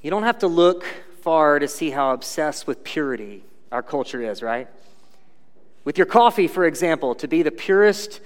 [0.00, 0.84] You don't have to look
[1.22, 4.68] far to see how obsessed with purity our culture is, right?
[5.84, 8.20] With your coffee, for example, to be the purest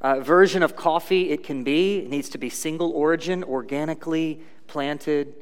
[0.00, 5.34] uh, version of coffee it can be, it needs to be single origin, organically planted,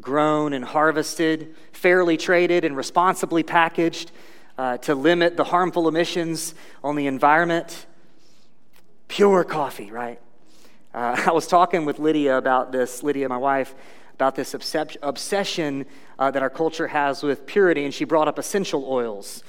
[0.00, 4.12] grown and harvested, fairly traded, and responsibly packaged
[4.56, 6.54] uh, to limit the harmful emissions
[6.84, 7.86] on the environment.
[9.08, 10.20] Pure coffee, right?
[10.94, 13.74] Uh, I was talking with Lydia about this, Lydia, my wife,
[14.14, 15.86] about this obsession
[16.18, 19.42] uh, that our culture has with purity, and she brought up essential oils.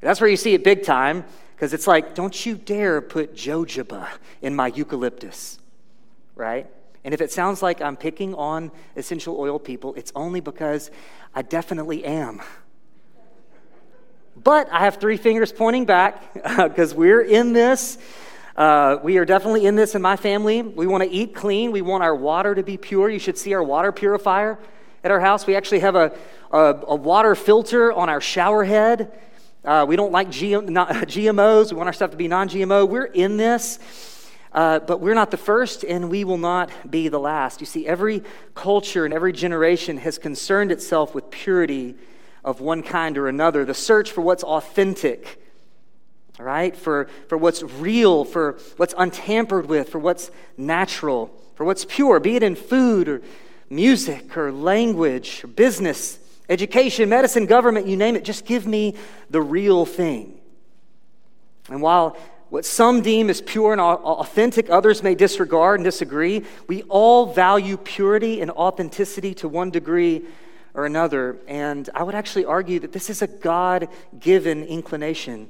[0.00, 4.08] That's where you see it big time, because it's like, don't you dare put jojoba
[4.42, 5.58] in my eucalyptus,
[6.34, 6.66] right?
[7.04, 10.90] And if it sounds like I'm picking on essential oil people, it's only because
[11.34, 12.42] I definitely am.
[14.42, 17.98] But I have three fingers pointing back because we're in this.
[18.56, 20.62] Uh, we are definitely in this in my family.
[20.62, 21.72] We want to eat clean.
[21.72, 23.08] We want our water to be pure.
[23.08, 24.58] You should see our water purifier
[25.04, 25.46] at our house.
[25.46, 26.12] We actually have a,
[26.50, 29.18] a, a water filter on our shower head.
[29.64, 31.70] Uh, we don't like GMOs.
[31.70, 32.88] We want our stuff to be non GMO.
[32.88, 33.78] We're in this.
[34.52, 37.60] Uh, but we're not the first, and we will not be the last.
[37.60, 38.24] You see, every
[38.56, 41.94] culture and every generation has concerned itself with purity
[42.44, 45.40] of one kind or another, the search for what's authentic,
[46.38, 46.76] right?
[46.76, 52.36] For, for what's real, for what's untampered with, for what's natural, for what's pure, be
[52.36, 53.22] it in food or
[53.68, 58.24] music or language or business, education, medicine, government, you name it.
[58.24, 58.94] Just give me
[59.30, 60.40] the real thing.
[61.68, 62.16] And while
[62.48, 66.44] what some deem as pure and authentic, others may disregard and disagree.
[66.66, 70.24] We all value purity and authenticity to one degree
[70.74, 71.36] or another.
[71.46, 73.88] And I would actually argue that this is a God
[74.18, 75.48] given inclination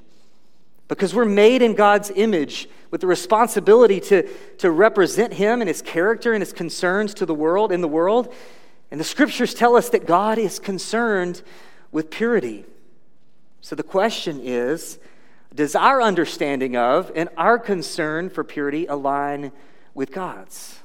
[0.90, 5.82] because we're made in God's image with the responsibility to, to represent Him and His
[5.82, 8.34] character and His concerns to the world, in the world.
[8.90, 11.42] And the scriptures tell us that God is concerned
[11.92, 12.64] with purity.
[13.60, 14.98] So the question is,
[15.54, 19.52] does our understanding of and our concern for purity align
[19.94, 20.80] with God's?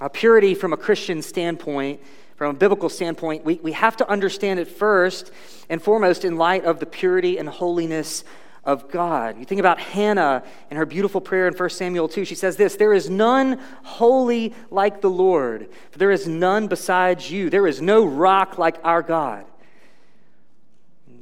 [0.00, 2.00] Uh, purity, from a Christian standpoint,
[2.34, 5.30] from a biblical standpoint, we, we have to understand it first
[5.68, 8.24] and foremost in light of the purity and holiness
[8.64, 9.38] of God.
[9.38, 12.24] You think about Hannah and her beautiful prayer in 1 Samuel 2.
[12.24, 17.30] She says this There is none holy like the Lord, for there is none besides
[17.30, 17.50] you.
[17.50, 19.46] There is no rock like our God.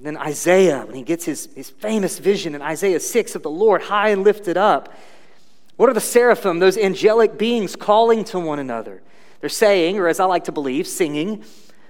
[0.00, 3.82] Then Isaiah, when he gets his, his famous vision in Isaiah 6 of the Lord
[3.82, 4.94] high and lifted up,
[5.76, 9.02] what are the seraphim, those angelic beings, calling to one another?
[9.40, 11.44] They're saying, or as I like to believe, singing,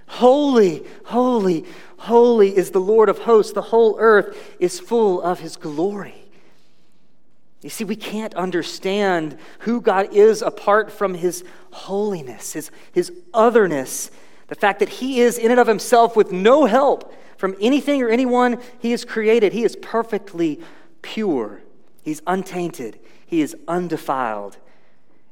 [0.09, 1.65] Holy, holy,
[1.99, 3.53] holy is the Lord of hosts.
[3.53, 6.29] The whole earth is full of his glory.
[7.61, 14.11] You see, we can't understand who God is apart from his holiness, his, his otherness,
[14.47, 18.09] the fact that he is in and of himself with no help from anything or
[18.09, 19.53] anyone he has created.
[19.53, 20.61] He is perfectly
[21.03, 21.61] pure,
[22.03, 24.57] he's untainted, he is undefiled.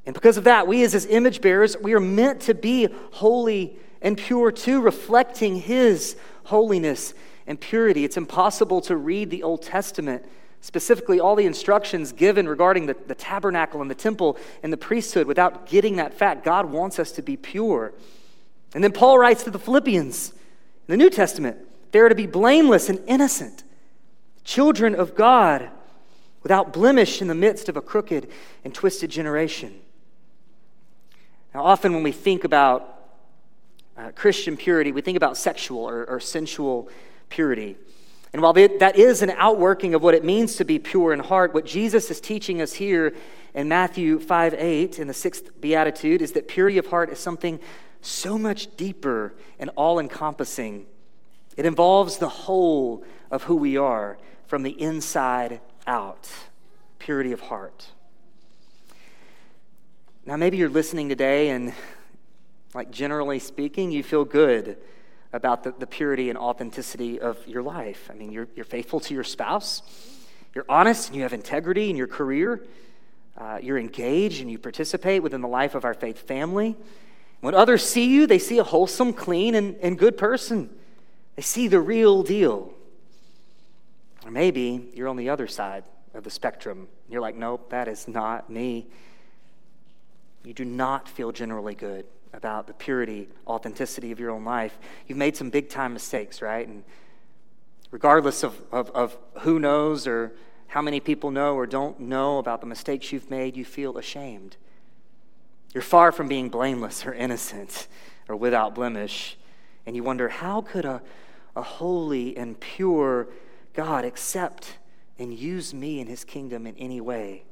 [0.04, 3.76] And because of that, we as his image bearers, we are meant to be holy
[4.06, 7.12] and pure too, reflecting his holiness
[7.44, 8.04] and purity.
[8.04, 10.24] It's impossible to read the Old Testament,
[10.60, 15.26] specifically all the instructions given regarding the, the tabernacle and the temple and the priesthood,
[15.26, 16.44] without getting that fact.
[16.44, 17.94] God wants us to be pure.
[18.74, 20.36] And then Paul writes to the Philippians in
[20.86, 21.58] the New Testament
[21.90, 23.64] they are to be blameless and innocent,
[24.44, 25.68] children of God,
[26.44, 28.28] without blemish in the midst of a crooked
[28.62, 29.80] and twisted generation.
[31.52, 32.95] Now, often when we think about
[33.96, 36.88] uh, Christian purity, we think about sexual or, or sensual
[37.28, 37.76] purity.
[38.32, 41.54] And while that is an outworking of what it means to be pure in heart,
[41.54, 43.14] what Jesus is teaching us here
[43.54, 47.58] in Matthew 5 8, in the sixth beatitude, is that purity of heart is something
[48.02, 50.86] so much deeper and all encompassing
[51.56, 56.30] it involves the whole of who we are from the inside out
[56.98, 57.88] purity of heart.
[60.26, 61.72] Now, maybe you're listening today, and
[62.76, 64.76] like generally speaking, you feel good
[65.32, 68.08] about the, the purity and authenticity of your life.
[68.10, 69.82] I mean, you're, you're faithful to your spouse,
[70.54, 72.62] you're honest, and you have integrity in your career,
[73.38, 76.76] uh, you're engaged, and you participate within the life of our faith family.
[77.40, 80.70] When others see you, they see a wholesome, clean, and, and good person.
[81.34, 82.74] They see the real deal.
[84.24, 86.88] Or maybe you're on the other side of the spectrum.
[87.08, 88.86] You're like, nope, that is not me.
[90.44, 92.06] You do not feel generally good
[92.36, 94.78] about the purity, authenticity of your own life.
[95.08, 96.68] You've made some big time mistakes, right?
[96.68, 96.84] And
[97.90, 100.32] regardless of, of, of who knows or
[100.68, 104.56] how many people know or don't know about the mistakes you've made, you feel ashamed.
[105.72, 107.88] You're far from being blameless or innocent
[108.28, 109.36] or without blemish.
[109.86, 111.02] And you wonder, how could a,
[111.54, 113.28] a holy and pure
[113.72, 114.78] God accept
[115.18, 117.44] and use me in his kingdom in any way?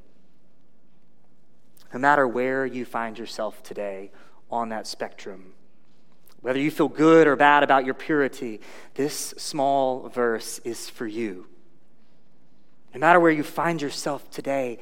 [1.93, 4.11] No matter where you find yourself today
[4.51, 5.53] on that spectrum,
[6.41, 8.61] whether you feel good or bad about your purity,
[8.93, 11.47] this small verse is for you.
[12.93, 14.79] No matter where you find yourself today,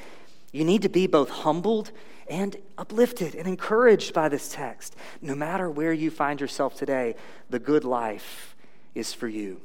[0.51, 1.91] you need to be both humbled
[2.29, 4.95] and uplifted and encouraged by this text.
[5.21, 7.15] No matter where you find yourself today,
[7.49, 8.55] the good life
[8.93, 9.61] is for you.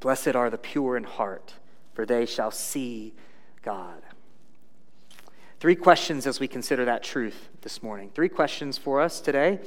[0.00, 1.54] Blessed are the pure in heart,
[1.94, 3.14] for they shall see
[3.62, 4.02] God.
[5.60, 8.10] Three questions as we consider that truth this morning.
[8.14, 9.58] Three questions for us today.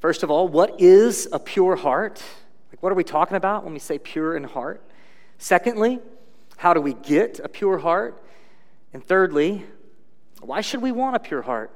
[0.00, 2.20] First of all, what is a pure heart?
[2.72, 4.82] Like, what are we talking about when we say pure in heart?
[5.38, 6.00] Secondly,
[6.56, 8.20] how do we get a pure heart?
[8.92, 9.64] And thirdly,
[10.40, 11.70] why should we want a pure heart?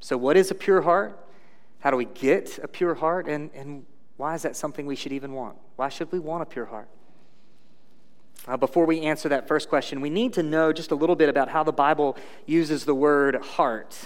[0.00, 1.18] So, what is a pure heart?
[1.80, 3.28] How do we get a pure heart?
[3.28, 3.84] And, and
[4.16, 5.58] why is that something we should even want?
[5.76, 6.88] Why should we want a pure heart?
[8.48, 11.28] Uh, before we answer that first question, we need to know just a little bit
[11.28, 12.16] about how the Bible
[12.46, 13.96] uses the word heart.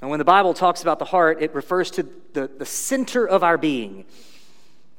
[0.00, 3.44] And when the Bible talks about the heart, it refers to the, the center of
[3.44, 4.04] our being.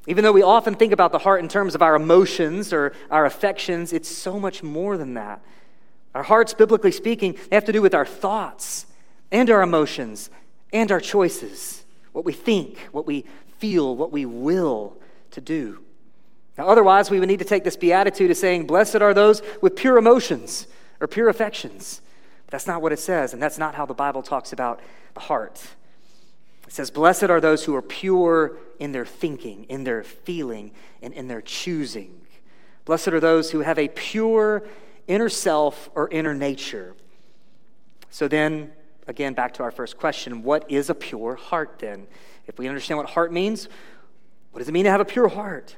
[0.08, 3.26] Even though we often think about the heart in terms of our emotions or our
[3.26, 5.42] affections, it's so much more than that.
[6.16, 8.86] Our hearts, biblically speaking, they have to do with our thoughts
[9.30, 10.30] and our emotions
[10.72, 11.84] and our choices,
[12.14, 13.26] what we think, what we
[13.58, 14.96] feel, what we will
[15.32, 15.83] to do.
[16.58, 19.76] Now, otherwise, we would need to take this beatitude of saying, Blessed are those with
[19.76, 20.68] pure emotions
[21.00, 22.02] or pure affections.
[22.46, 24.80] But that's not what it says, and that's not how the Bible talks about
[25.16, 25.66] the heart.
[26.68, 30.72] It says, Blessed are those who are pure in their thinking, in their feeling,
[31.02, 32.22] and in their choosing.
[32.86, 34.64] Blessed are those who have a pure
[35.08, 36.96] inner self or inner nature.
[38.10, 38.72] So then,
[39.08, 42.06] again, back to our first question what is a pure heart then?
[42.46, 43.68] If we understand what heart means,
[44.52, 45.78] what does it mean to have a pure heart?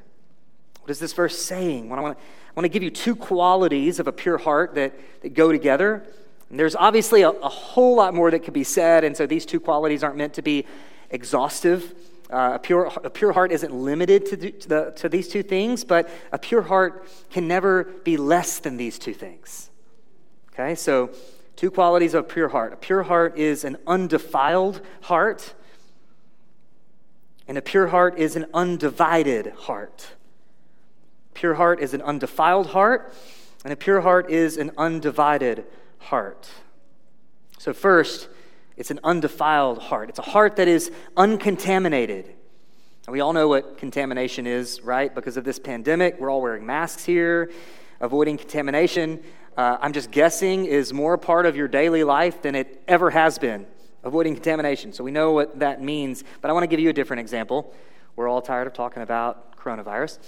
[0.86, 1.90] What is this verse saying?
[1.90, 4.94] I want to, I want to give you two qualities of a pure heart that,
[5.22, 6.04] that go together.
[6.48, 9.44] And there's obviously a, a, whole lot more that could be said, and so these
[9.44, 10.64] two qualities aren't meant to be
[11.10, 11.92] exhaustive.
[12.30, 15.82] Uh, a, pure, a pure heart isn't limited to, to, the, to these two things,
[15.82, 19.70] but a pure heart can never be less than these two things.
[20.52, 21.10] Okay, so
[21.56, 22.72] two qualities of a pure heart.
[22.72, 25.52] A pure heart is an undefiled heart,
[27.48, 30.10] and a pure heart is an undivided heart.
[31.36, 33.14] Pure heart is an undefiled heart,
[33.62, 35.66] and a pure heart is an undivided
[35.98, 36.48] heart.
[37.58, 38.28] So, first,
[38.78, 40.08] it's an undefiled heart.
[40.08, 42.24] It's a heart that is uncontaminated.
[43.06, 45.14] And we all know what contamination is, right?
[45.14, 47.50] Because of this pandemic, we're all wearing masks here.
[48.00, 49.22] Avoiding contamination,
[49.58, 53.10] uh, I'm just guessing, is more a part of your daily life than it ever
[53.10, 53.66] has been.
[54.04, 54.90] Avoiding contamination.
[54.94, 56.24] So we know what that means.
[56.40, 57.74] But I want to give you a different example.
[58.16, 60.18] We're all tired of talking about coronavirus.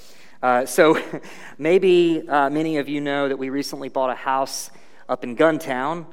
[0.41, 1.01] Uh, so
[1.59, 4.71] maybe uh, many of you know that we recently bought a house
[5.09, 6.07] up in Guntown,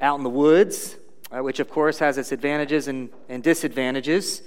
[0.00, 0.96] out in the woods,
[1.32, 4.42] uh, which of course has its advantages and, and, disadvantages,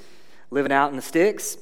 [0.52, 1.58] living out in the sticks.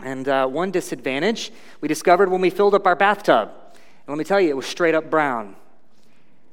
[0.00, 3.50] And uh, one disadvantage we discovered when we filled up our bathtub.
[3.74, 5.56] And let me tell you, it was straight up brown.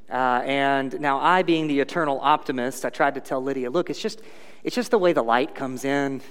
[0.10, 4.02] Uh, and now, I, being the eternal optimist, I tried to tell Lydia, look, it's
[4.02, 4.22] just,
[4.64, 6.22] it's just the way the light comes in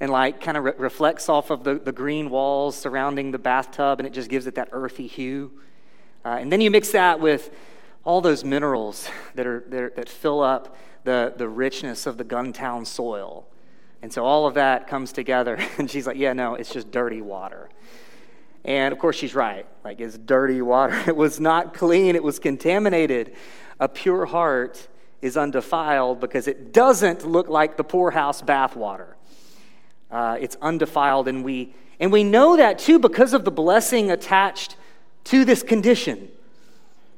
[0.00, 4.00] and like kind of re- reflects off of the, the green walls surrounding the bathtub,
[4.00, 5.52] and it just gives it that earthy hue.
[6.24, 7.50] Uh, and then you mix that with
[8.04, 12.24] all those minerals that, are, that, are, that fill up the, the richness of the
[12.24, 13.46] Guntown soil.
[14.02, 15.58] And so all of that comes together.
[15.78, 17.68] And she's like, yeah, no, it's just dirty water.
[18.64, 19.66] And of course, she's right.
[19.84, 20.98] Like, it's dirty water.
[21.06, 23.34] It was not clean, it was contaminated.
[23.78, 24.88] A pure heart
[25.22, 29.14] is undefiled because it doesn't look like the poorhouse bathwater.
[30.10, 34.76] Uh, it's undefiled, and we, and we know that too because of the blessing attached
[35.24, 36.28] to this condition.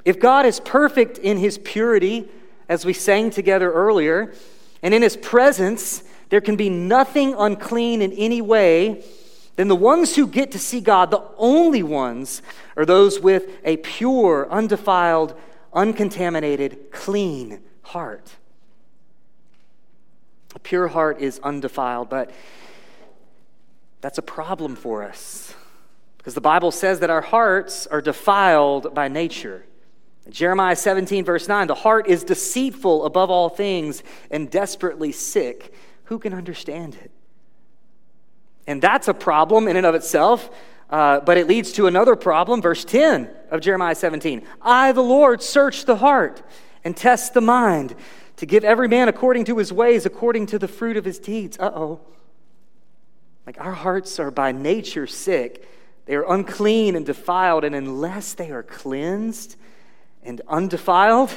[0.05, 2.29] If God is perfect in his purity,
[2.69, 4.35] as we sang together earlier,
[4.83, 9.05] and in his presence, there can be nothing unclean in any way,
[9.57, 12.43] then the ones who get to see God, the only ones,
[12.77, 15.39] are those with a pure, undefiled,
[15.73, 18.37] uncontaminated, clean heart.
[20.55, 22.31] A pure heart is undefiled, but
[24.03, 25.55] that's a problem for us
[26.19, 29.65] because the Bible says that our hearts are defiled by nature.
[30.29, 35.73] Jeremiah 17, verse 9 the heart is deceitful above all things and desperately sick.
[36.05, 37.11] Who can understand it?
[38.67, 40.51] And that's a problem in and of itself,
[40.91, 42.61] uh, but it leads to another problem.
[42.61, 46.43] Verse 10 of Jeremiah 17 I, the Lord, search the heart
[46.85, 47.95] and test the mind
[48.37, 51.57] to give every man according to his ways, according to the fruit of his deeds.
[51.59, 52.01] Uh oh.
[53.47, 55.69] Like our hearts are by nature sick.
[56.07, 59.57] They are unclean and defiled, and unless they are cleansed
[60.23, 61.33] and undefiled,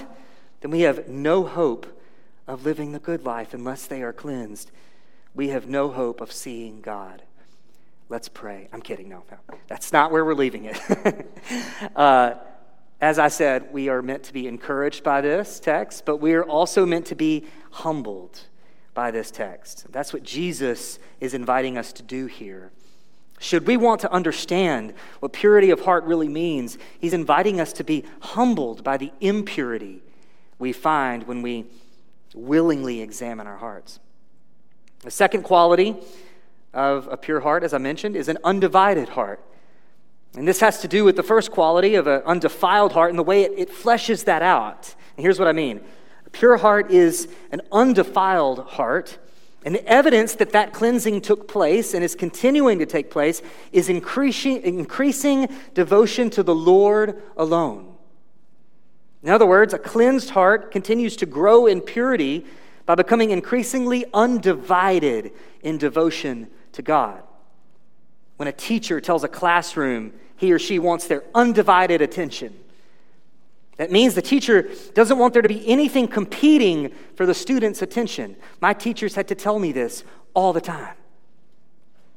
[0.61, 1.85] then we have no hope
[2.47, 4.71] of living the good life unless they are cleansed.
[5.33, 7.21] We have no hope of seeing God.
[8.07, 8.69] Let's pray.
[8.71, 9.09] I'm kidding.
[9.09, 9.57] No, no.
[9.67, 10.79] That's not where we're leaving it.
[11.95, 12.35] uh,
[13.01, 16.43] as I said, we are meant to be encouraged by this text, but we are
[16.43, 18.41] also meant to be humbled
[18.95, 19.85] by this text.
[19.91, 22.71] That's what Jesus is inviting us to do here.
[23.37, 27.83] Should we want to understand what purity of heart really means, he's inviting us to
[27.83, 30.01] be humbled by the impurity
[30.57, 31.65] we find when we
[32.33, 33.99] willingly examine our hearts.
[35.01, 35.95] The second quality
[36.73, 39.41] of a pure heart, as I mentioned, is an undivided heart.
[40.35, 43.23] And this has to do with the first quality of an undefiled heart and the
[43.23, 44.95] way it, it fleshes that out.
[45.15, 45.81] And here's what I mean
[46.35, 49.17] pure heart is an undefiled heart.
[49.63, 53.87] And the evidence that that cleansing took place and is continuing to take place is
[53.89, 57.95] increasing, increasing devotion to the Lord alone.
[59.23, 62.45] In other words, a cleansed heart continues to grow in purity
[62.85, 65.31] by becoming increasingly undivided
[65.63, 67.23] in devotion to God.
[68.35, 72.53] When a teacher tells a classroom he or she wants their undivided attention,
[73.77, 78.37] that means the teacher doesn't want there to be anything competing for the student's attention.
[78.61, 80.03] My teachers had to tell me this
[80.33, 80.95] all the time.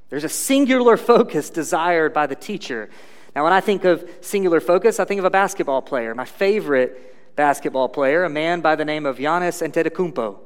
[0.08, 2.88] There's a singular focus desired by the teacher.
[3.34, 6.14] Now, when I think of singular focus, I think of a basketball player.
[6.14, 10.38] My favorite basketball player, a man by the name of Giannis Antetokounmpo.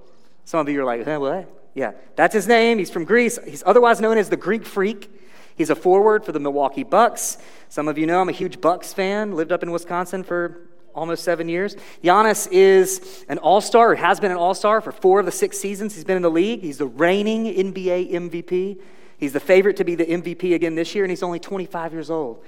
[0.45, 1.49] Some of you are like, eh, what?
[1.75, 2.78] Yeah, that's his name.
[2.78, 3.38] He's from Greece.
[3.47, 5.11] He's otherwise known as the Greek Freak.
[5.57, 7.38] He's a forward for the Milwaukee Bucks.
[7.69, 9.37] Some of you know I'm a huge Bucks fan.
[9.37, 11.77] Lived up in Wisconsin for almost seven years.
[12.03, 15.33] Giannis is an all star, or has been an all star for four of the
[15.33, 16.61] six seasons he's been in the league.
[16.61, 18.79] He's the reigning NBA MVP.
[19.19, 22.11] He's the favorite to be the MVP again this year, and he's only 25 years
[22.11, 22.45] old.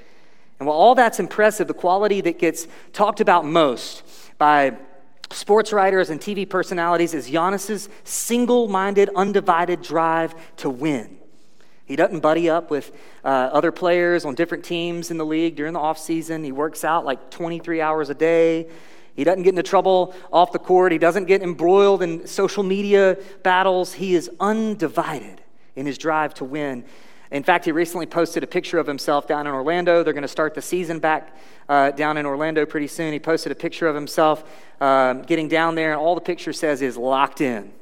[0.59, 4.03] And while all that's impressive, the quality that gets talked about most
[4.39, 4.77] by
[5.31, 11.19] sports writers and TV personalities is Giannis's single minded, undivided drive to win.
[11.87, 12.93] He doesn't buddy up with
[13.25, 16.45] uh, other players on different teams in the league during the offseason.
[16.45, 18.69] He works out like 23 hours a day.
[19.15, 20.93] He doesn't get into trouble off the court.
[20.93, 23.93] He doesn't get embroiled in social media battles.
[23.93, 25.43] He is undivided
[25.77, 26.85] in his drive to win.
[27.31, 30.03] In fact, he recently posted a picture of himself down in Orlando.
[30.03, 31.37] They're going to start the season back
[31.69, 33.13] uh, down in Orlando pretty soon.
[33.13, 34.45] He posted a picture of himself
[34.81, 37.73] um, getting down there, and all the picture says is locked in.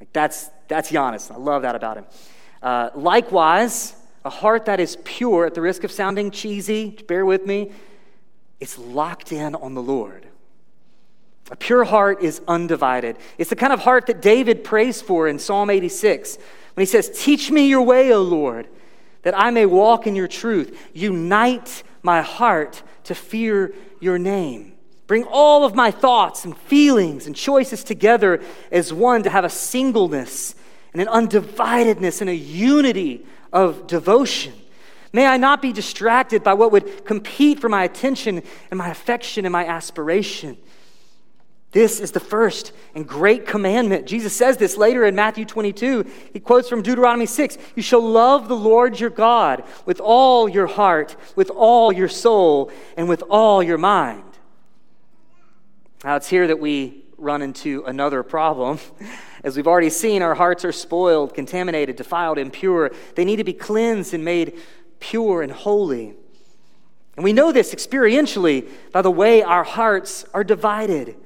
[0.00, 1.30] Like that's, that's Giannis.
[1.30, 2.06] I love that about him.
[2.62, 7.44] Uh, likewise, a heart that is pure, at the risk of sounding cheesy, bear with
[7.44, 7.72] me,
[8.60, 10.26] it's locked in on the Lord.
[11.50, 13.16] A pure heart is undivided.
[13.36, 16.36] It's the kind of heart that David prays for in Psalm 86
[16.74, 18.68] when he says, Teach me your way, O Lord,
[19.22, 20.78] that I may walk in your truth.
[20.94, 24.72] Unite my heart to fear your name.
[25.08, 28.40] Bring all of my thoughts and feelings and choices together
[28.70, 30.54] as one to have a singleness
[30.92, 34.52] and an undividedness and a unity of devotion.
[35.12, 39.44] May I not be distracted by what would compete for my attention and my affection
[39.44, 40.56] and my aspiration.
[41.72, 44.06] This is the first and great commandment.
[44.06, 46.04] Jesus says this later in Matthew 22.
[46.32, 50.66] He quotes from Deuteronomy 6 You shall love the Lord your God with all your
[50.66, 54.24] heart, with all your soul, and with all your mind.
[56.04, 58.78] Now, it's here that we run into another problem.
[59.44, 62.92] As we've already seen, our hearts are spoiled, contaminated, defiled, impure.
[63.16, 64.58] They need to be cleansed and made
[65.00, 66.14] pure and holy.
[67.16, 71.16] And we know this experientially by the way our hearts are divided.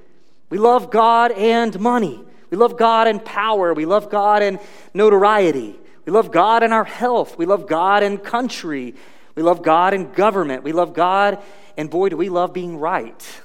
[0.49, 2.25] We love God and money.
[2.51, 3.75] We love God and power.
[3.75, 4.59] We love God and
[4.95, 5.79] notoriety.
[6.05, 7.37] We love God and our health.
[7.37, 8.95] We love God and country.
[9.35, 10.63] We love God and government.
[10.63, 11.43] We love God,
[11.77, 13.43] and boy, do we love being right.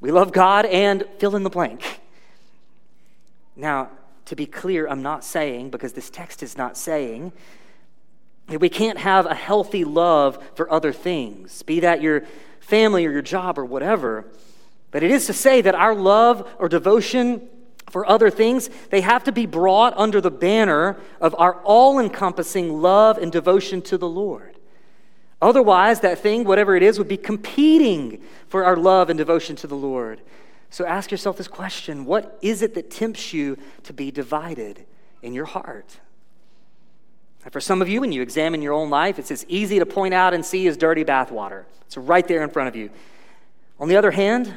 [0.00, 2.00] We love God and fill in the blank.
[3.56, 3.90] Now,
[4.26, 7.32] to be clear, I'm not saying, because this text is not saying,
[8.48, 12.24] that we can't have a healthy love for other things, be that your
[12.60, 14.24] family or your job or whatever.
[14.90, 17.48] But it is to say that our love or devotion
[17.90, 22.82] for other things, they have to be brought under the banner of our all encompassing
[22.82, 24.56] love and devotion to the Lord.
[25.40, 29.66] Otherwise, that thing, whatever it is, would be competing for our love and devotion to
[29.66, 30.20] the Lord.
[30.76, 34.84] So ask yourself this question What is it that tempts you to be divided
[35.22, 36.00] in your heart?
[37.44, 39.86] And for some of you, when you examine your own life, it's as easy to
[39.86, 41.64] point out and see as dirty bathwater.
[41.86, 42.90] It's right there in front of you.
[43.80, 44.52] On the other hand,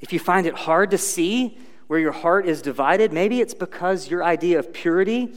[0.00, 4.08] if you find it hard to see where your heart is divided, maybe it's because
[4.08, 5.34] your idea of purity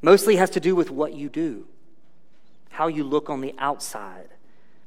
[0.00, 1.66] mostly has to do with what you do,
[2.70, 4.30] how you look on the outside,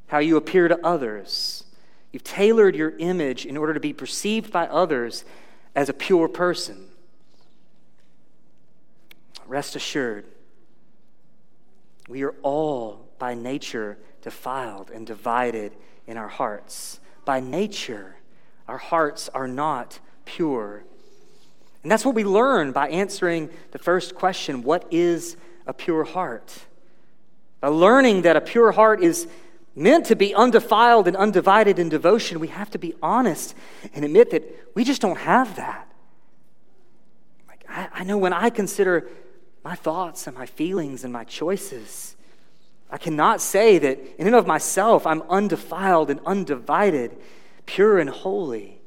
[0.08, 1.64] how you appear to others.
[2.14, 5.26] You've tailored your image in order to be perceived by others
[5.76, 6.88] as a pure person.
[9.48, 10.26] Rest assured,
[12.08, 15.74] we are all by nature defiled and divided
[16.06, 17.00] in our hearts.
[17.26, 18.18] By nature,
[18.68, 20.84] our hearts are not pure.
[21.82, 26.60] And that's what we learn by answering the first question what is a pure heart?
[27.60, 29.28] By learning that a pure heart is
[29.76, 33.56] meant to be undefiled and undivided in devotion, we have to be honest
[33.94, 34.44] and admit that
[34.76, 35.92] we just don't have that.
[37.48, 39.10] Like, I, I know when I consider
[39.64, 42.16] my thoughts and my feelings and my choices,
[42.92, 47.18] I cannot say that in and of myself I'm undefiled and undivided,
[47.66, 48.80] pure and holy.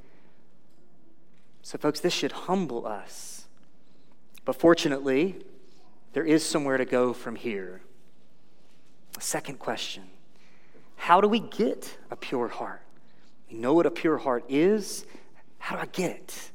[1.63, 3.47] So, folks, this should humble us.
[4.45, 5.35] But fortunately,
[6.13, 7.81] there is somewhere to go from here.
[9.19, 10.05] A second question
[10.97, 12.83] How do we get a pure heart?
[13.51, 15.07] We know what a pure heart is.
[15.59, 16.51] How do I get it?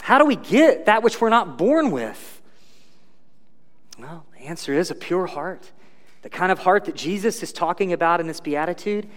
[0.00, 2.40] How do we get that which we're not born with?
[3.98, 5.70] Well, the answer is a pure heart.
[6.22, 9.08] The kind of heart that Jesus is talking about in this beatitude,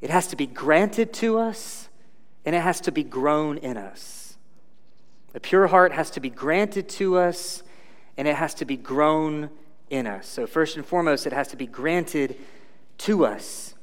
[0.00, 1.88] it has to be granted to us
[2.44, 4.36] and it has to be grown in us.
[5.34, 7.62] A pure heart has to be granted to us,
[8.16, 9.50] and it has to be grown
[9.90, 10.26] in us.
[10.26, 12.36] So, first and foremost, it has to be granted
[12.98, 13.74] to us.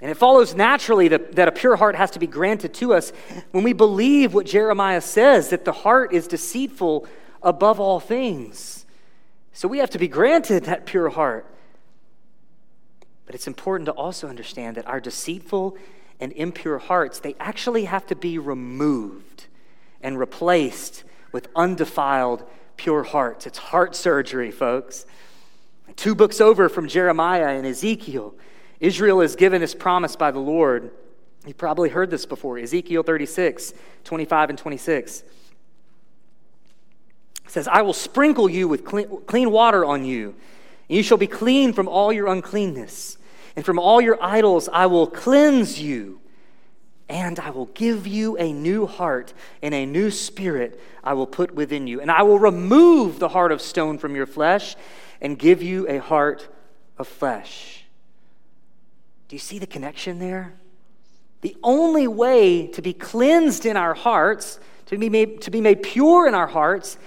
[0.00, 3.12] And it follows naturally that, that a pure heart has to be granted to us
[3.50, 7.08] when we believe what Jeremiah says that the heart is deceitful
[7.42, 8.86] above all things.
[9.52, 11.52] So, we have to be granted that pure heart.
[13.26, 15.76] But it's important to also understand that our deceitful
[16.20, 19.46] and impure hearts, they actually have to be removed
[20.00, 22.44] and replaced with undefiled,
[22.76, 23.46] pure hearts.
[23.46, 25.04] It's heart surgery, folks.
[25.96, 28.34] Two books over from Jeremiah and Ezekiel,
[28.80, 30.90] Israel is given this promise by the Lord.
[31.46, 33.72] You probably heard this before Ezekiel 36,
[34.04, 35.22] 25 and 26.
[37.44, 40.34] It says, I will sprinkle you with clean, clean water on you,
[40.88, 43.18] and you shall be clean from all your uncleanness
[43.58, 46.20] and from all your idols I will cleanse you,
[47.08, 51.52] and I will give you a new heart and a new spirit I will put
[51.56, 52.00] within you.
[52.00, 54.76] And I will remove the heart of stone from your flesh
[55.20, 56.46] and give you a heart
[56.98, 57.84] of flesh.
[59.28, 60.54] Do you see the connection there?
[61.42, 65.82] The only way to be cleansed in our hearts, to be made, to be made
[65.82, 66.98] pure in our hearts,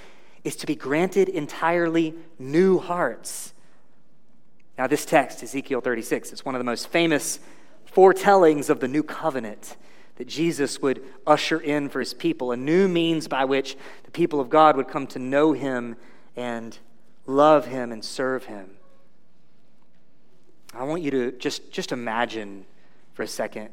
[0.44, 3.54] is to be granted entirely new hearts.
[4.78, 7.40] Now, this text, Ezekiel 36, is one of the most famous
[7.86, 9.76] foretellings of the new covenant
[10.16, 14.40] that Jesus would usher in for his people, a new means by which the people
[14.40, 15.98] of God would come to know him
[16.36, 16.78] and
[17.26, 18.70] love him and serve him.
[20.74, 22.66] I want you to just, just imagine
[23.14, 23.70] for a second,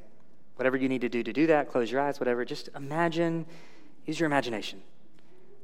[0.56, 3.46] whatever you need to do to do that, close your eyes, whatever, just imagine,
[4.06, 4.82] use your imagination.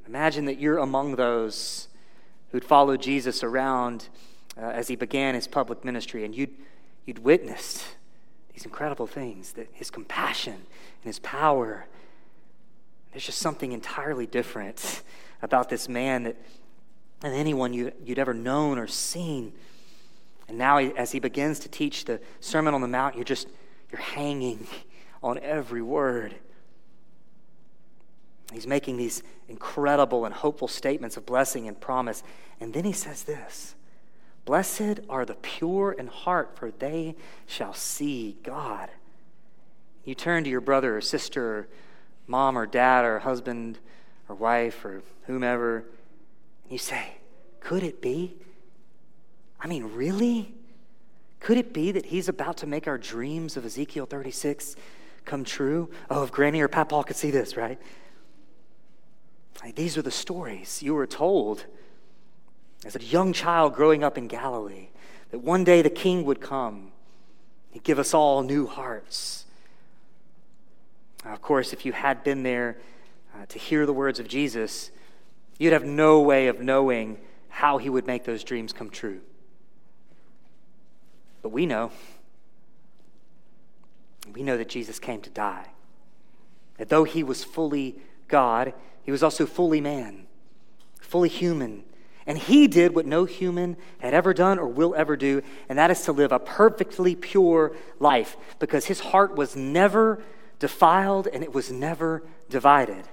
[0.06, 1.88] Imagine that you're among those
[2.52, 4.08] who'd followed Jesus around
[4.56, 6.54] uh, as he began his public ministry, and you'd,
[7.04, 7.84] you'd witnessed
[8.52, 11.86] these incredible things that his compassion and his power.
[13.10, 15.02] There's just something entirely different
[15.42, 16.36] about this man that
[17.24, 19.54] than anyone you, you'd ever known or seen.
[20.48, 23.48] And now, as he begins to teach the Sermon on the Mount, you're just
[23.90, 24.66] you're hanging
[25.22, 26.34] on every word.
[28.52, 32.22] He's making these incredible and hopeful statements of blessing and promise.
[32.60, 33.74] And then he says this
[34.44, 38.90] Blessed are the pure in heart, for they shall see God.
[40.04, 41.68] You turn to your brother or sister, or
[42.26, 43.78] mom or dad, or husband
[44.28, 45.78] or wife, or whomever,
[46.64, 47.16] and you say,
[47.60, 48.36] Could it be?
[49.64, 50.54] I mean, really?
[51.40, 54.76] Could it be that he's about to make our dreams of Ezekiel 36
[55.24, 55.90] come true?
[56.10, 57.78] Oh, if Granny or Papa could see this, right?
[59.62, 61.64] Like, these are the stories you were told
[62.84, 64.88] as a young child growing up in Galilee,
[65.30, 66.92] that one day the king would come
[67.72, 69.46] and give us all new hearts.
[71.24, 72.76] Now, of course, if you had been there
[73.34, 74.90] uh, to hear the words of Jesus,
[75.58, 79.22] you'd have no way of knowing how he would make those dreams come true.
[81.44, 81.92] But we know.
[84.32, 85.66] We know that Jesus came to die.
[86.78, 87.96] That though he was fully
[88.28, 90.26] God, he was also fully man,
[91.02, 91.84] fully human,
[92.26, 95.90] and he did what no human had ever done or will ever do, and that
[95.90, 100.22] is to live a perfectly pure life because his heart was never
[100.58, 103.04] defiled and it was never divided.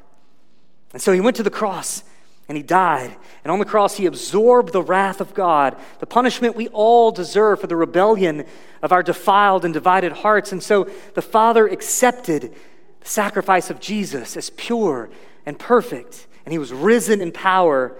[0.94, 2.06] And so he went to the cross
[2.52, 3.16] and he died.
[3.46, 7.62] And on the cross, he absorbed the wrath of God, the punishment we all deserve
[7.62, 8.44] for the rebellion
[8.82, 10.52] of our defiled and divided hearts.
[10.52, 12.54] And so the Father accepted
[13.00, 15.10] the sacrifice of Jesus as pure
[15.46, 16.28] and perfect.
[16.46, 17.96] And he was risen in power.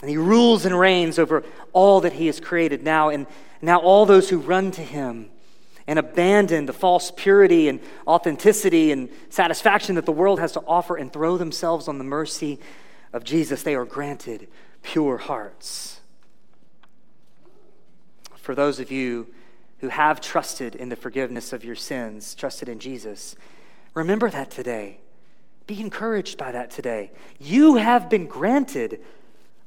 [0.00, 3.10] And he rules and reigns over all that he has created now.
[3.10, 3.28] And
[3.62, 5.30] now all those who run to him
[5.86, 10.96] and abandon the false purity and authenticity and satisfaction that the world has to offer
[10.96, 12.58] and throw themselves on the mercy
[13.12, 14.48] of Jesus, they are granted
[14.82, 16.00] pure hearts.
[18.36, 19.28] For those of you
[19.80, 23.36] who have trusted in the forgiveness of your sins, trusted in Jesus,
[23.94, 24.98] remember that today.
[25.66, 27.10] Be encouraged by that today.
[27.38, 29.00] You have been granted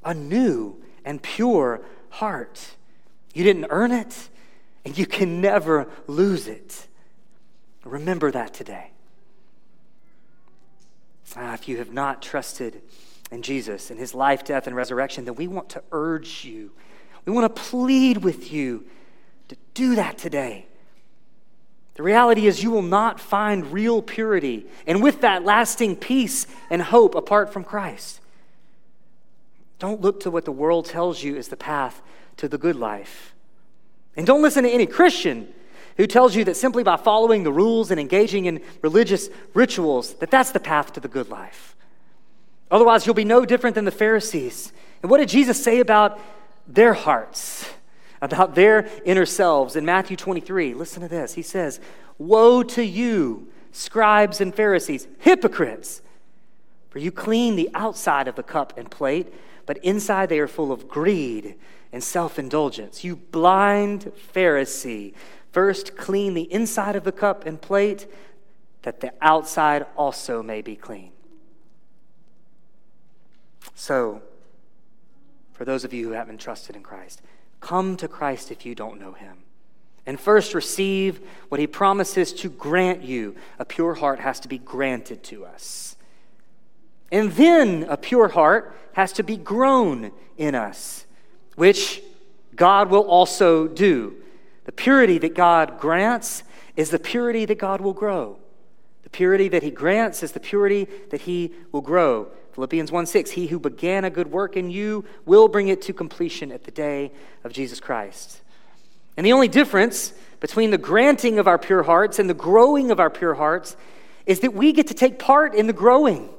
[0.04, 2.76] a new and pure heart.
[3.34, 4.30] You didn't earn it,
[4.84, 6.88] and you can never lose it.
[7.84, 8.92] Remember that today.
[11.36, 12.82] Ah, if you have not trusted
[13.32, 16.72] in Jesus and his life, death, and resurrection, then we want to urge you,
[17.26, 18.86] we want to plead with you
[19.48, 20.68] to do that today.
[21.96, 26.82] The reality is, you will not find real purity, and with that, lasting peace and
[26.82, 28.22] hope apart from Christ.
[29.78, 32.02] Don't look to what the world tells you is the path
[32.38, 33.34] to the good life.
[34.16, 35.54] And don't listen to any Christian
[35.98, 40.32] who tells you that simply by following the rules and engaging in religious rituals that
[40.32, 41.76] that's the path to the good life.
[42.72, 44.72] Otherwise, you'll be no different than the Pharisees.
[45.02, 46.20] And what did Jesus say about
[46.66, 47.70] their hearts,
[48.22, 50.74] about their inner selves in Matthew 23?
[50.74, 51.34] Listen to this.
[51.34, 51.80] He says,
[52.18, 56.02] "Woe to you, scribes and Pharisees, hypocrites!
[56.90, 59.34] For you clean the outside of the cup and plate,
[59.66, 61.56] but inside they are full of greed
[61.92, 63.04] and self indulgence.
[63.04, 65.14] You blind Pharisee,
[65.52, 68.08] first clean the inside of the cup and plate,
[68.84, 71.12] that the outside also may be clean.
[73.82, 74.22] So,
[75.54, 77.20] for those of you who haven't trusted in Christ,
[77.62, 79.38] come to Christ if you don't know him.
[80.06, 83.36] And first receive what he promises to grant you.
[83.58, 85.96] A pure heart has to be granted to us.
[87.12, 91.08] And then a pure heart has to be grown in us
[91.56, 92.04] which
[92.56, 94.16] God will also do.
[94.66, 96.44] The purity that God grants
[96.76, 98.38] is the purity that God will grow.
[99.02, 102.32] The purity that He grants is the purity that He will grow.
[102.54, 105.94] Philippians 1 6, He who began a good work in you will bring it to
[105.94, 107.12] completion at the day
[107.44, 108.42] of Jesus Christ.
[109.18, 113.00] And the only difference between the granting of our pure hearts and the growing of
[113.00, 113.76] our pure hearts
[114.26, 116.30] is that we get to take part in the growing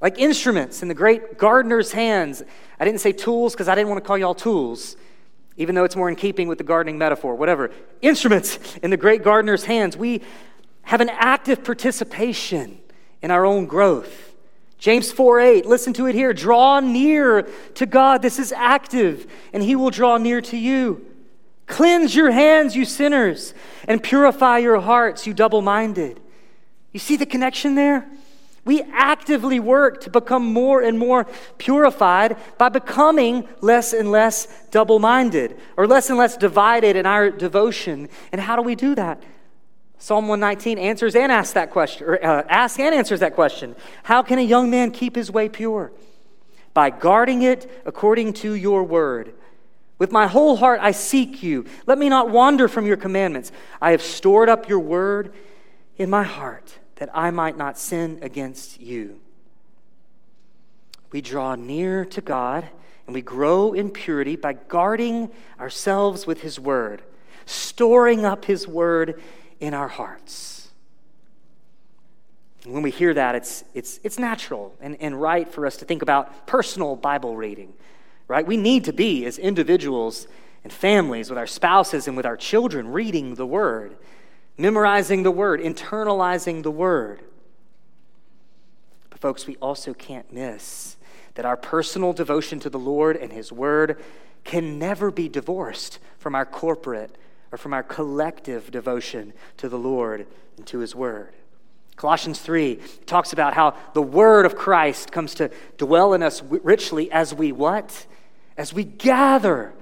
[0.00, 2.42] like instruments in the great gardener's hands.
[2.78, 4.96] I didn't say tools because I didn't want to call y'all tools,
[5.56, 7.70] even though it's more in keeping with the gardening metaphor, whatever.
[8.00, 9.96] Instruments in the great gardener's hands.
[9.96, 10.22] We
[10.82, 12.78] have an active participation
[13.22, 14.27] in our own growth.
[14.78, 16.32] James 4 8, listen to it here.
[16.32, 17.42] Draw near
[17.74, 18.22] to God.
[18.22, 21.04] This is active, and He will draw near to you.
[21.66, 23.54] Cleanse your hands, you sinners,
[23.86, 26.20] and purify your hearts, you double minded.
[26.92, 28.08] You see the connection there?
[28.64, 34.98] We actively work to become more and more purified by becoming less and less double
[34.98, 38.08] minded or less and less divided in our devotion.
[38.30, 39.22] And how do we do that?
[39.98, 43.74] Psalm 119 answers and asks that question, or uh, asks and answers that question.
[44.04, 45.92] How can a young man keep his way pure?
[46.72, 49.34] By guarding it according to your word.
[49.98, 51.66] With my whole heart I seek you.
[51.86, 53.50] Let me not wander from your commandments.
[53.82, 55.34] I have stored up your word
[55.96, 59.20] in my heart that I might not sin against you.
[61.10, 62.68] We draw near to God
[63.06, 67.02] and we grow in purity by guarding ourselves with His Word,
[67.46, 69.20] storing up His Word
[69.60, 70.68] in our hearts.
[72.64, 76.02] When we hear that, it's, it's, it's natural and, and right for us to think
[76.02, 77.72] about personal Bible reading,
[78.26, 78.46] right?
[78.46, 80.26] We need to be, as individuals
[80.64, 83.96] and families, with our spouses and with our children, reading the Word
[84.58, 87.22] memorizing the word, internalizing the word.
[89.08, 90.96] But, folks, we also can't miss
[91.34, 94.02] that our personal devotion to the Lord and His word
[94.42, 97.16] can never be divorced from our corporate
[97.52, 101.34] or from our collective devotion to the Lord and to His word.
[101.96, 107.10] Colossians 3 talks about how the word of Christ comes to dwell in us richly
[107.10, 108.06] as we what?
[108.56, 109.72] As we gather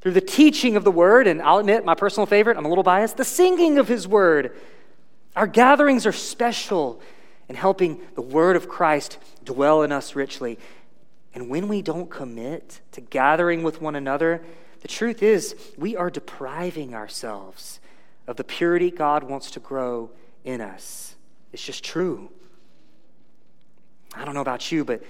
[0.00, 2.84] through the teaching of the word, and I'll admit my personal favorite, I'm a little
[2.84, 4.56] biased, the singing of his word.
[5.36, 7.00] Our gatherings are special
[7.48, 10.58] in helping the word of Christ dwell in us richly.
[11.34, 14.42] And when we don't commit to gathering with one another,
[14.84, 17.80] the truth is we are depriving ourselves
[18.26, 20.10] of the purity God wants to grow
[20.44, 21.16] in us.
[21.54, 22.30] It's just true.
[24.14, 25.02] I don't know about you, but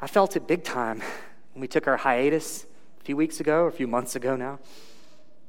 [0.00, 1.02] I felt it big time
[1.52, 2.64] when we took our hiatus
[2.98, 4.58] a few weeks ago, or a few months ago now.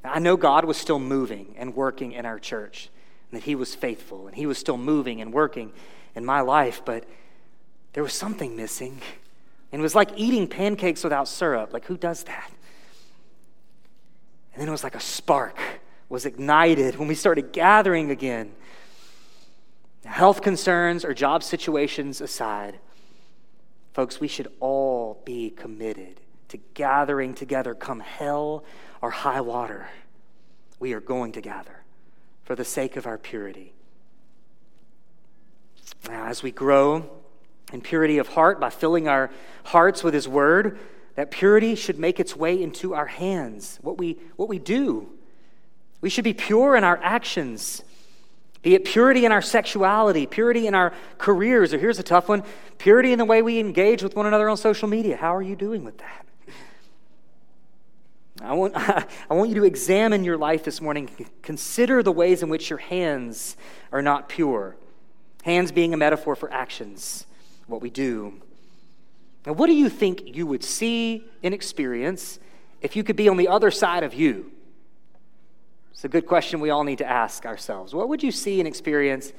[0.04, 2.90] I know God was still moving and working in our church,
[3.32, 5.72] and that He was faithful, and He was still moving and working
[6.14, 7.06] in my life, but
[7.94, 9.00] there was something missing.
[9.72, 11.72] And it was like eating pancakes without syrup.
[11.72, 12.52] Like, who does that?
[14.60, 15.58] And then it was like a spark
[16.10, 18.52] was ignited when we started gathering again.
[20.04, 22.78] Health concerns or job situations aside,
[23.94, 26.20] folks, we should all be committed
[26.50, 28.66] to gathering together, come hell
[29.02, 29.88] or high water.
[30.78, 31.86] We are going to gather
[32.44, 33.72] for the sake of our purity.
[36.06, 37.10] Now, as we grow
[37.72, 39.32] in purity of heart by filling our
[39.64, 40.78] hearts with His Word,
[41.16, 45.10] that purity should make its way into our hands, what we, what we do.
[46.02, 47.84] We should be pure in our actions,
[48.62, 52.44] be it purity in our sexuality, purity in our careers, or here's a tough one
[52.78, 55.18] purity in the way we engage with one another on social media.
[55.18, 56.26] How are you doing with that?
[58.42, 61.10] I want, I want you to examine your life this morning.
[61.42, 63.58] Consider the ways in which your hands
[63.92, 64.78] are not pure.
[65.44, 67.26] Hands being a metaphor for actions,
[67.68, 68.42] what we do.
[69.46, 72.40] Now, what do you think you would see and experience
[72.82, 74.52] if you could be on the other side of you?
[75.92, 77.94] It's a good question we all need to ask ourselves.
[77.94, 79.34] What would you see and experience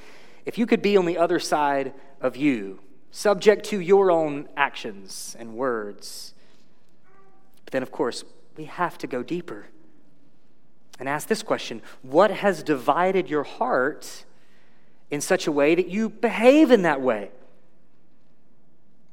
[0.44, 5.36] if you could be on the other side of you, subject to your own actions
[5.38, 6.34] and words?
[7.64, 8.24] But then, of course,
[8.56, 9.66] we have to go deeper
[10.98, 14.24] and ask this question What has divided your heart
[15.10, 17.30] in such a way that you behave in that way?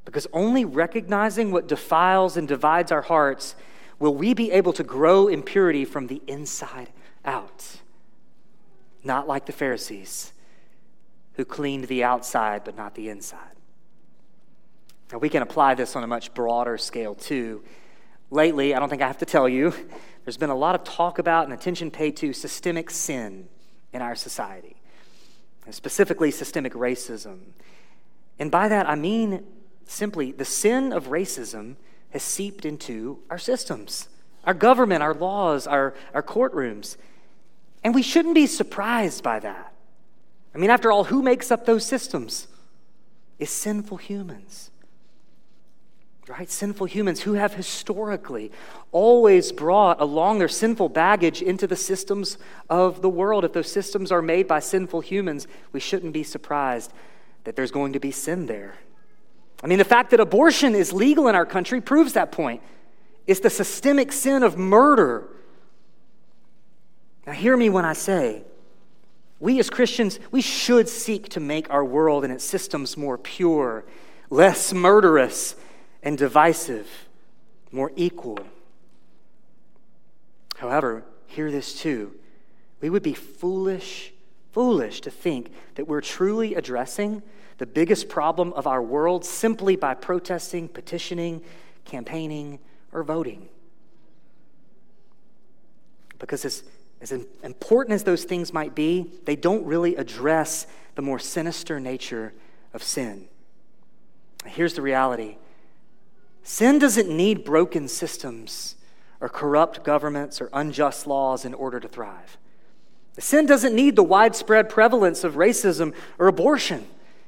[0.07, 3.57] Because only recognizing what defiles and divides our hearts
[3.99, 6.87] will we be able to grow in purity from the inside
[7.25, 7.81] out.
[9.03, 10.31] Not like the Pharisees
[11.33, 13.57] who cleaned the outside but not the inside.
[15.11, 17.61] Now, we can apply this on a much broader scale too.
[18.31, 19.73] Lately, I don't think I have to tell you,
[20.23, 23.49] there's been a lot of talk about and attention paid to systemic sin
[23.91, 24.77] in our society,
[25.69, 27.39] specifically systemic racism.
[28.39, 29.43] And by that, I mean
[29.88, 31.76] simply the sin of racism
[32.12, 34.08] has seeped into our systems,
[34.43, 36.97] our government, our laws, our, our courtrooms.
[37.84, 39.73] And we shouldn't be surprised by that.
[40.54, 42.47] I mean, after all, who makes up those systems?
[43.39, 44.71] Is sinful humans.
[46.28, 46.50] Right?
[46.50, 48.52] Sinful humans who have historically
[48.91, 52.38] always brought along their sinful baggage into the systems
[52.69, 53.45] of the world.
[53.45, 56.91] If those systems are made by sinful humans, we shouldn't be surprised
[57.45, 58.76] that there's going to be sin there.
[59.63, 62.61] I mean, the fact that abortion is legal in our country proves that point.
[63.25, 65.27] It's the systemic sin of murder.
[67.25, 68.43] Now, hear me when I say,
[69.39, 73.85] we as Christians, we should seek to make our world and its systems more pure,
[74.29, 75.55] less murderous
[76.01, 76.87] and divisive,
[77.71, 78.39] more equal.
[80.55, 82.15] However, hear this too.
[82.81, 84.13] We would be foolish,
[84.53, 87.21] foolish to think that we're truly addressing
[87.57, 91.41] the biggest problem of our world simply by protesting, petitioning,
[91.85, 92.59] campaigning,
[92.91, 93.49] or voting.
[96.19, 96.63] Because as,
[97.01, 102.33] as important as those things might be, they don't really address the more sinister nature
[102.73, 103.27] of sin.
[104.45, 105.37] Here's the reality
[106.43, 108.75] sin doesn't need broken systems
[109.19, 112.37] or corrupt governments or unjust laws in order to thrive.
[113.19, 116.85] Sin doesn't need the widespread prevalence of racism or abortion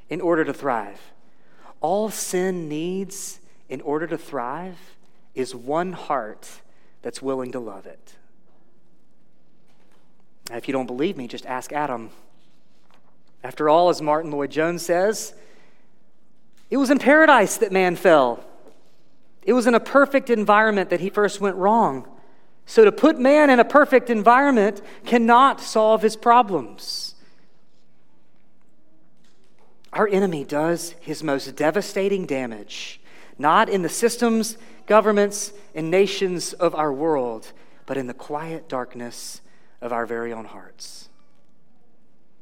[0.09, 0.99] in order to thrive.
[1.81, 4.77] All sin needs in order to thrive
[5.35, 6.49] is one heart
[7.01, 8.15] that's willing to love it.
[10.49, 12.09] Now, if you don't believe me, just ask Adam.
[13.43, 15.33] After all, as Martyn Lloyd-Jones says,
[16.69, 18.43] it was in paradise that man fell.
[19.43, 22.07] It was in a perfect environment that he first went wrong.
[22.65, 27.15] So, to put man in a perfect environment cannot solve his problems.
[29.99, 33.01] Our enemy does his most devastating damage,
[33.37, 37.51] not in the systems, governments, and nations of our world,
[37.85, 39.41] but in the quiet darkness
[39.81, 41.09] of our very own hearts.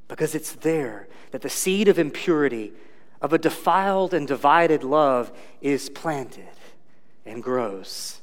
[0.07, 2.73] Because it's there that the seed of impurity,
[3.23, 6.45] of a defiled and divided love, is planted
[7.25, 8.21] and grows.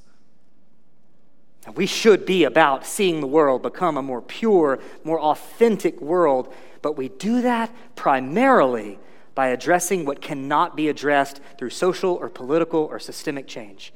[1.66, 6.54] And we should be about seeing the world become a more pure, more authentic world,
[6.82, 9.00] but we do that primarily
[9.34, 13.92] by addressing what cannot be addressed through social or political or systemic change.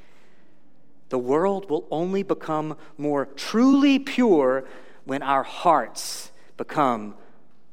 [1.09, 4.65] The world will only become more truly pure
[5.05, 7.15] when our hearts become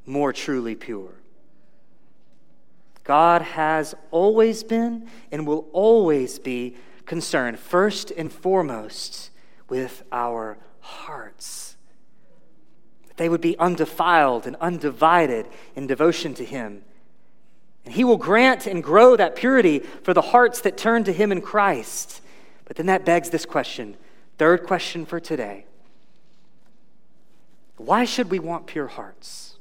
[0.07, 1.13] more truly pure.
[3.05, 9.31] God has always been and will always be concerned, first and foremost,
[9.69, 11.77] with our hearts.
[13.17, 16.85] They would be undefiled and undivided in devotion to Him.
[17.87, 21.33] And He will grant and grow that purity for the hearts that turn to Him
[21.33, 22.21] in Christ.
[22.67, 23.97] But then that begs this question
[24.39, 25.65] third question for today
[27.79, 29.55] Why should we want pure hearts?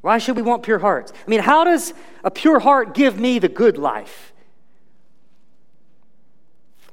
[0.00, 1.12] Why should we want pure hearts?
[1.26, 4.32] I mean, how does a pure heart give me the good life?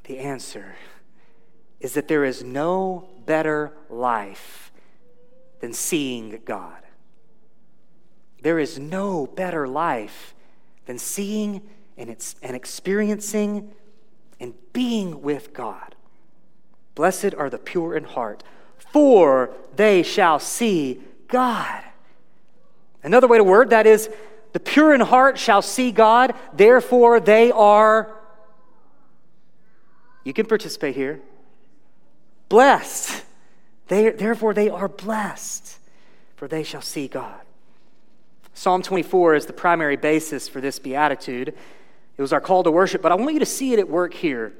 [0.05, 0.75] The answer
[1.79, 4.71] is that there is no better life
[5.59, 6.83] than seeing God.
[8.41, 10.34] There is no better life
[10.85, 11.61] than seeing
[11.97, 12.09] and,
[12.41, 13.71] and experiencing
[14.39, 15.95] and being with God.
[16.93, 18.43] Blessed are the pure in heart,
[18.91, 21.83] for they shall see God.
[23.03, 24.09] Another way to word that is
[24.53, 28.15] the pure in heart shall see God, therefore they are.
[30.23, 31.21] You can participate here.
[32.49, 33.23] Blessed.
[33.87, 35.77] They, therefore they are blessed,
[36.35, 37.44] for they shall see God.
[38.57, 41.49] Psalm 24 is the primary basis for this beatitude.
[41.49, 44.13] It was our call to worship, but I want you to see it at work
[44.13, 44.53] here,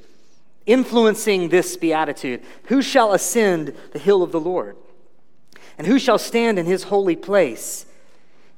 [0.66, 2.44] influencing this beatitude.
[2.66, 4.76] Who shall ascend the hill of the Lord?
[5.78, 7.86] And who shall stand in his holy place?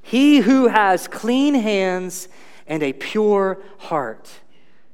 [0.01, 2.29] He who has clean hands
[2.65, 4.39] and a pure heart,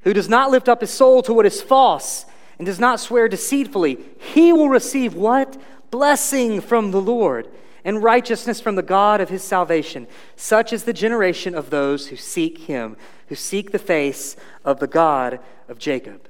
[0.02, 2.26] who does not lift up his soul to what is false
[2.58, 5.56] and does not swear deceitfully, he will receive what?
[5.90, 7.48] Blessing from the Lord
[7.84, 10.06] and righteousness from the God of his salvation.
[10.36, 12.96] Such is the generation of those who seek him,
[13.28, 16.28] who seek the face of the God of Jacob.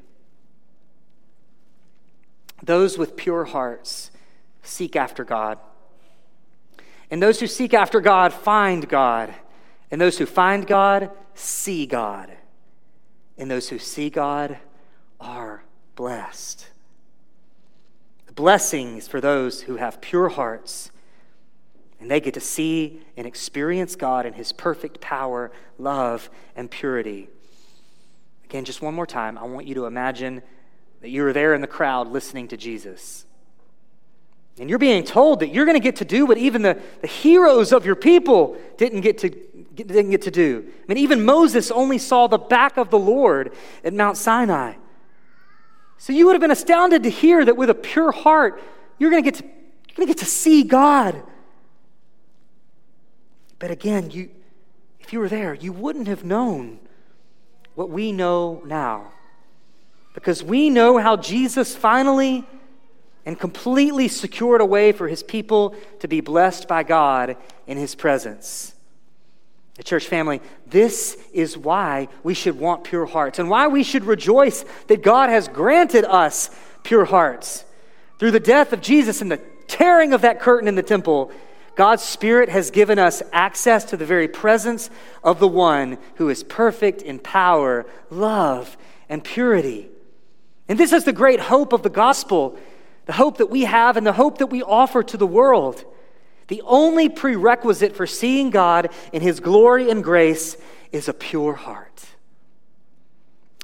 [2.62, 4.10] Those with pure hearts
[4.62, 5.58] seek after God.
[7.10, 9.32] And those who seek after God find God.
[9.90, 12.32] And those who find God see God.
[13.38, 14.58] And those who see God
[15.20, 15.62] are
[15.94, 16.68] blessed.
[18.26, 20.90] The blessings for those who have pure hearts
[22.04, 27.30] and they get to see and experience God in His perfect power, love, and purity.
[28.44, 30.42] Again, just one more time, I want you to imagine
[31.00, 33.24] that you are there in the crowd listening to Jesus.
[34.58, 37.06] And you're being told that you're going to get to do what even the, the
[37.06, 40.62] heroes of your people didn't get, to, didn't get to do.
[40.68, 44.74] I mean, even Moses only saw the back of the Lord at Mount Sinai.
[45.96, 48.62] So you would have been astounded to hear that with a pure heart,
[48.98, 51.22] you're going to get to, you're going to, get to see God.
[53.64, 54.28] But again, you,
[55.00, 56.80] if you were there, you wouldn't have known
[57.74, 59.10] what we know now.
[60.12, 62.44] Because we know how Jesus finally
[63.24, 67.94] and completely secured a way for his people to be blessed by God in his
[67.94, 68.74] presence.
[69.76, 74.04] The church family, this is why we should want pure hearts and why we should
[74.04, 76.50] rejoice that God has granted us
[76.82, 77.64] pure hearts.
[78.18, 81.32] Through the death of Jesus and the tearing of that curtain in the temple,
[81.76, 84.90] God's Spirit has given us access to the very presence
[85.22, 88.76] of the one who is perfect in power, love,
[89.08, 89.88] and purity.
[90.68, 92.56] And this is the great hope of the gospel
[93.06, 95.84] the hope that we have and the hope that we offer to the world.
[96.48, 100.56] The only prerequisite for seeing God in His glory and grace
[100.92, 102.06] is a pure heart.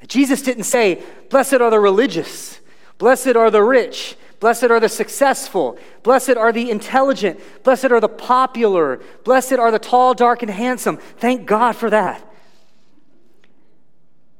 [0.06, 2.60] Jesus didn't say, Blessed are the religious,
[2.98, 8.08] blessed are the rich, blessed are the successful, blessed are the intelligent, blessed are the
[8.08, 10.96] popular, blessed are the tall, dark, and handsome.
[11.18, 12.26] Thank God for that.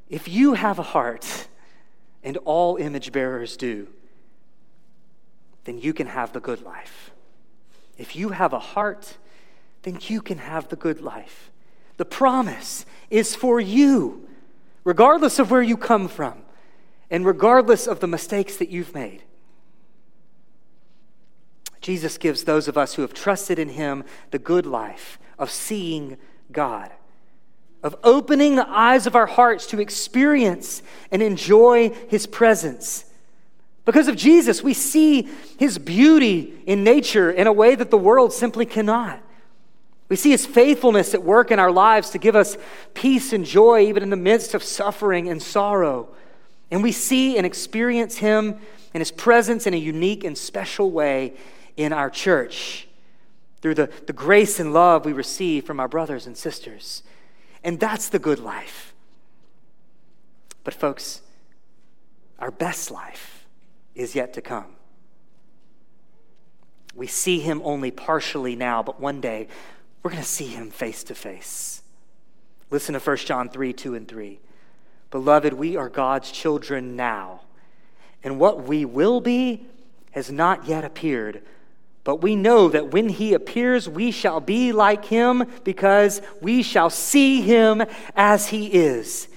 [0.09, 1.47] If you have a heart,
[2.23, 3.89] and all image bearers do,
[5.65, 7.13] then you can have the good life.
[7.99, 9.17] If you have a heart,
[9.83, 11.51] then you can have the good life.
[11.97, 14.29] The promise is for you,
[14.85, 16.43] regardless of where you come from
[17.11, 19.23] and regardless of the mistakes that you've made.
[21.81, 26.17] Jesus gives those of us who have trusted in him the good life of seeing
[26.53, 26.91] God,
[27.83, 33.07] of opening the eyes of our hearts to experience and enjoy his presence
[33.85, 35.29] because of Jesus, we see
[35.59, 39.21] his beauty in nature in a way that the world simply cannot.
[40.09, 42.57] We see his faithfulness at work in our lives to give us
[42.95, 46.09] peace and joy even in the midst of suffering and sorrow.
[46.71, 48.61] And we see and experience him
[48.95, 51.35] and his presence in a unique and special way
[51.83, 52.87] in our church
[53.63, 57.03] through the, the grace and love we receive from our brothers and sisters.
[57.65, 58.95] And that's the good life.
[60.65, 61.23] But, folks,
[62.39, 63.47] our best life
[63.95, 64.77] is yet to come.
[66.95, 69.49] We see him only partially now, but one day
[70.03, 71.83] we're going to see him face to face.
[72.71, 74.41] Listen to 1 John 3 2 and 3.
[75.11, 77.43] Beloved, we are God's children now,
[78.23, 79.67] and what we will be
[80.13, 81.43] has not yet appeared.
[82.11, 86.91] But we know that when he appears, we shall be like him because we shall
[86.91, 87.85] see him
[88.17, 89.29] as he is.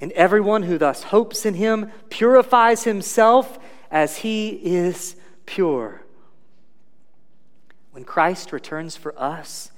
[0.00, 3.58] And everyone who thus hopes in him purifies himself
[3.90, 6.00] as he is pure.
[7.90, 9.70] When Christ returns for us,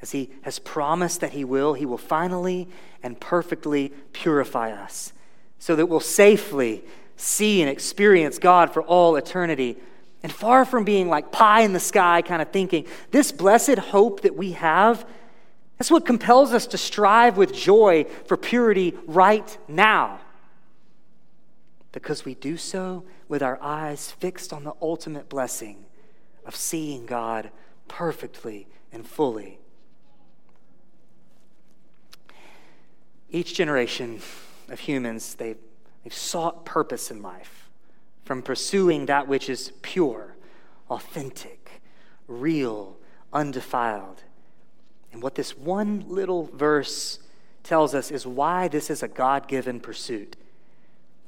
[0.00, 2.68] as he has promised that he will, he will finally
[3.02, 5.12] and perfectly purify us
[5.58, 6.84] so that we'll safely
[7.16, 9.76] see and experience God for all eternity.
[10.22, 14.22] And far from being like pie in the sky kind of thinking, this blessed hope
[14.22, 15.06] that we have,
[15.76, 20.20] that's what compels us to strive with joy for purity right now.
[21.92, 25.84] Because we do so with our eyes fixed on the ultimate blessing
[26.44, 27.50] of seeing God
[27.86, 29.60] perfectly and fully.
[33.30, 34.20] Each generation
[34.68, 35.58] of humans, they've,
[36.02, 37.67] they've sought purpose in life
[38.28, 40.36] from pursuing that which is pure,
[40.90, 41.80] authentic,
[42.26, 42.98] real,
[43.32, 44.22] undefiled.
[45.10, 47.20] And what this one little verse
[47.62, 50.36] tells us is why this is a God given pursuit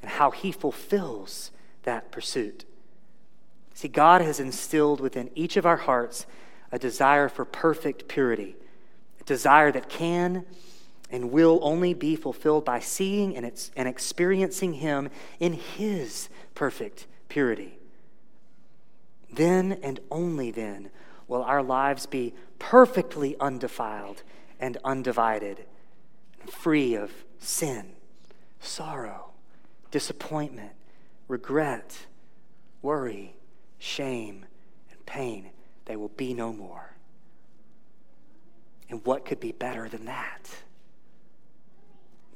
[0.02, 1.52] and how He fulfills
[1.84, 2.66] that pursuit.
[3.72, 6.26] See, God has instilled within each of our hearts
[6.70, 8.56] a desire for perfect purity,
[9.18, 10.44] a desire that can
[11.10, 15.08] and will only be fulfilled by seeing and, and experiencing Him
[15.38, 17.78] in His perfect purity.
[19.32, 20.90] Then and only then
[21.28, 24.22] will our lives be perfectly undefiled
[24.58, 25.64] and undivided,
[26.46, 27.92] free of sin,
[28.60, 29.30] sorrow,
[29.90, 30.72] disappointment,
[31.28, 32.06] regret,
[32.82, 33.34] worry,
[33.78, 34.44] shame,
[34.90, 35.50] and pain.
[35.86, 36.94] They will be no more.
[38.90, 40.48] And what could be better than that?